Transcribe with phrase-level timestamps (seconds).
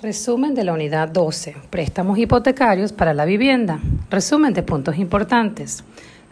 [0.00, 1.56] Resumen de la unidad 12.
[1.70, 3.80] Préstamos hipotecarios para la vivienda.
[4.08, 5.82] Resumen de puntos importantes.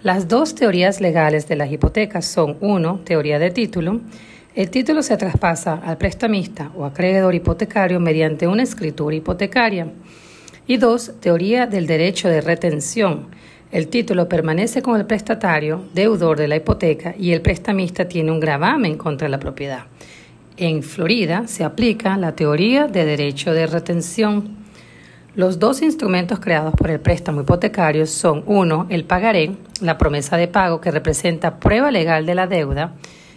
[0.04, 3.00] Las dos teorías legales de las hipotecas son 1.
[3.02, 4.02] Teoría de título.
[4.54, 9.88] El título se traspasa al prestamista o acreedor hipotecario mediante una escritura hipotecaria.
[10.68, 11.14] Y 2.
[11.18, 13.26] Teoría del derecho de retención.
[13.72, 18.38] El título permanece con el prestatario, deudor de la hipoteca, y el prestamista tiene un
[18.38, 19.86] gravamen contra la propiedad.
[20.58, 24.56] En Florida se aplica la teoría de derecho de retención.
[25.34, 29.50] Los dos instrumentos creados por el préstamo hipotecario son uno, el pagaré,
[29.82, 32.94] la promesa de pago que representa prueba legal de la deuda,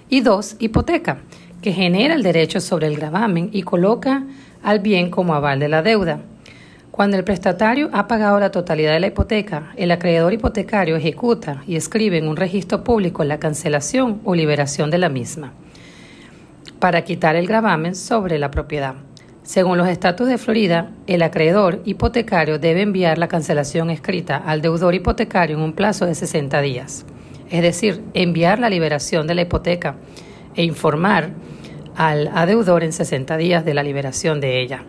[0.09, 1.17] y dos, hipoteca,
[1.61, 4.23] que genera el derecho sobre el gravamen y coloca
[4.63, 6.21] al bien como aval de la deuda.
[6.89, 11.75] Cuando el prestatario ha pagado la totalidad de la hipoteca, el acreedor hipotecario ejecuta y
[11.75, 15.51] escribe en un registro público la cancelación o liberación de la misma
[16.79, 18.95] para quitar el gravamen sobre la propiedad.
[19.43, 24.93] Según los estatus de Florida, el acreedor hipotecario debe enviar la cancelación escrita al deudor
[24.93, 27.05] hipotecario en un plazo de 60 días,
[27.49, 29.95] es decir, enviar la liberación de la hipoteca
[30.55, 31.31] e informar
[31.95, 34.83] al adeudor en 60 días de la liberación de ella.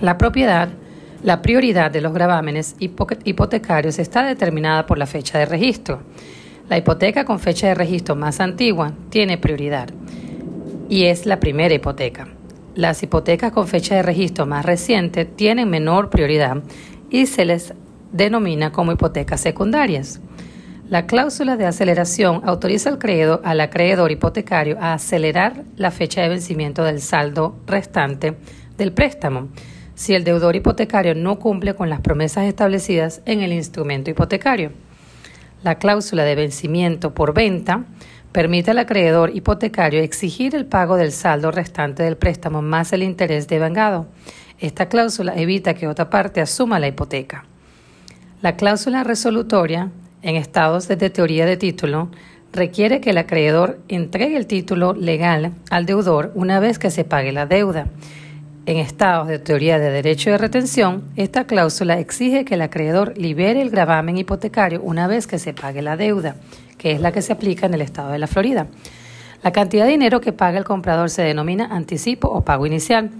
[0.00, 0.68] La propiedad,
[1.22, 6.02] la prioridad de los gravámenes hipotecarios está determinada por la fecha de registro.
[6.68, 9.88] La hipoteca con fecha de registro más antigua tiene prioridad
[10.88, 12.28] y es la primera hipoteca.
[12.74, 16.62] Las hipotecas con fecha de registro más reciente tienen menor prioridad
[17.10, 17.74] y se les
[18.12, 20.20] denomina como hipotecas secundarias.
[20.88, 26.30] La cláusula de aceleración autoriza al, creedor, al acreedor hipotecario a acelerar la fecha de
[26.30, 28.36] vencimiento del saldo restante
[28.78, 29.48] del préstamo
[29.94, 34.70] si el deudor hipotecario no cumple con las promesas establecidas en el instrumento hipotecario.
[35.64, 37.84] La cláusula de vencimiento por venta
[38.32, 43.48] permite al acreedor hipotecario exigir el pago del saldo restante del préstamo más el interés
[43.48, 44.06] devengado.
[44.58, 47.44] Esta cláusula evita que otra parte asuma la hipoteca.
[48.42, 49.90] La cláusula resolutoria,
[50.22, 52.10] en estados de teoría de título,
[52.52, 57.32] requiere que el acreedor entregue el título legal al deudor una vez que se pague
[57.32, 57.86] la deuda.
[58.68, 63.62] En estados de teoría de derecho de retención, esta cláusula exige que el acreedor libere
[63.62, 66.36] el gravamen hipotecario una vez que se pague la deuda
[66.76, 68.66] que es la que se aplica en el estado de la Florida.
[69.42, 73.10] La cantidad de dinero que paga el comprador se denomina anticipo o pago inicial.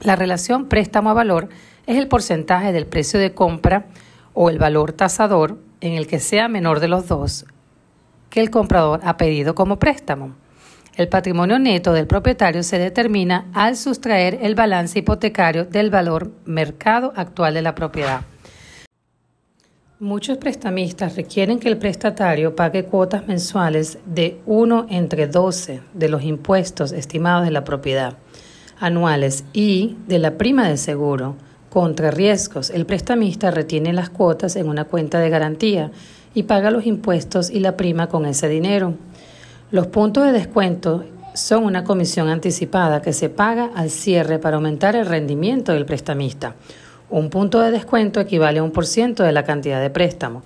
[0.00, 1.48] La relación préstamo a valor
[1.88, 3.86] es el porcentaje del precio de compra
[4.32, 7.46] o el valor tasador en el que sea menor de los dos
[8.30, 10.36] que el comprador ha pedido como préstamo.
[10.98, 17.12] El patrimonio neto del propietario se determina al sustraer el balance hipotecario del valor mercado
[17.14, 18.22] actual de la propiedad.
[20.00, 26.24] Muchos prestamistas requieren que el prestatario pague cuotas mensuales de 1 entre 12 de los
[26.24, 28.16] impuestos estimados de la propiedad
[28.80, 31.36] anuales y de la prima de seguro.
[31.70, 35.92] Contra riesgos, el prestamista retiene las cuotas en una cuenta de garantía
[36.34, 38.94] y paga los impuestos y la prima con ese dinero.
[39.70, 44.96] Los puntos de descuento son una comisión anticipada que se paga al cierre para aumentar
[44.96, 46.54] el rendimiento del prestamista
[47.10, 50.42] un punto de descuento equivale a un por ciento de la cantidad de préstamo.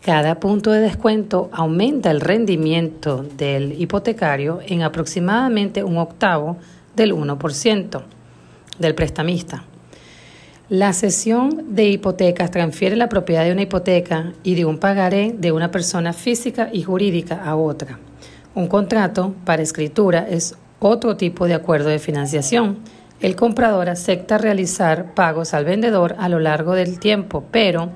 [0.00, 6.56] Cada punto de descuento aumenta el rendimiento del hipotecario en aproximadamente un octavo
[6.94, 8.02] del 1%
[8.78, 9.64] del prestamista.
[10.68, 15.52] La cesión de hipotecas transfiere la propiedad de una hipoteca y de un pagaré de
[15.52, 17.98] una persona física y jurídica a otra.
[18.56, 22.78] Un contrato para escritura es otro tipo de acuerdo de financiación
[23.20, 27.90] el comprador acepta realizar pagos al vendedor a lo largo del tiempo, pero,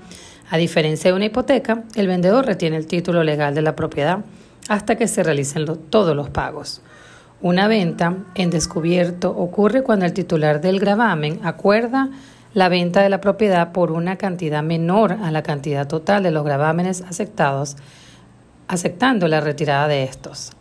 [0.50, 4.20] a diferencia de una hipoteca, el vendedor retiene el título legal de la propiedad
[4.68, 6.80] hasta que se realicen todos los pagos.
[7.42, 12.10] Una venta en descubierto ocurre cuando el titular del gravamen acuerda
[12.52, 16.44] la venta de la propiedad por una cantidad menor a la cantidad total de los
[16.44, 17.76] gravámenes aceptados,
[18.70, 20.52] aceptando la retirada de estos.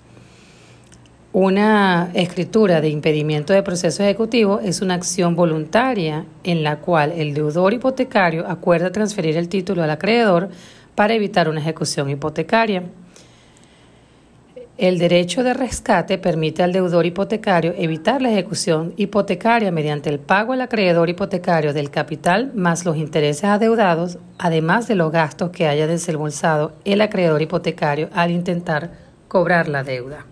[1.31, 7.35] Una escritura de impedimento de proceso ejecutivo es una acción voluntaria en la cual el
[7.35, 10.49] deudor hipotecario acuerda transferir el título al acreedor
[10.95, 12.81] para evitar una ejecución hipotecaria.
[14.79, 20.53] El derecho de rescate permite al deudor hipotecario evitar la ejecución hipotecaria mediante el pago
[20.53, 25.85] al acreedor hipotecario del capital más los intereses adeudados, además de los gastos que haya
[25.85, 28.91] desembolsado el acreedor hipotecario al intentar
[29.27, 30.25] cobrar la deuda.